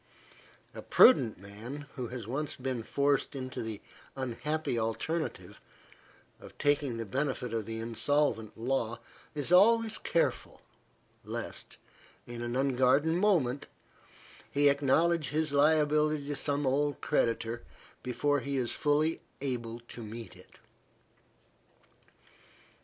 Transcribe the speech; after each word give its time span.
A 0.73 0.81
prudent 0.81 1.37
man, 1.37 1.85
who 1.93 2.07
has 2.07 2.25
once 2.25 2.55
been 2.55 2.81
forced 2.81 3.35
into 3.35 3.61
the 3.61 3.81
unhappy 4.15 4.79
alternative 4.79 5.61
of 6.39 6.57
taking 6.57 6.97
the 6.97 7.05
benefit 7.05 7.53
of 7.53 7.67
the 7.67 7.77
insolvent 7.79 8.57
law, 8.57 8.99
is 9.35 9.51
always 9.51 9.99
careful, 9.99 10.61
lest, 11.23 11.77
in 12.25 12.41
an 12.41 12.55
unguarded 12.55 13.13
moment, 13.13 13.67
he 14.49 14.69
acknowledge 14.69 15.29
his 15.29 15.53
liability 15.53 16.25
to 16.25 16.35
some 16.35 16.65
old 16.65 16.99
creditor, 16.99 17.63
before 18.01 18.39
he 18.39 18.57
is 18.57 18.71
fully 18.71 19.21
able 19.39 19.81
to 19.81 20.01
meet 20.01 20.35
it. 20.35 20.59